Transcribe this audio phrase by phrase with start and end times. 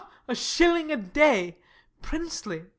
[0.27, 1.59] A shilling a day!
[2.01, 2.65] Princely!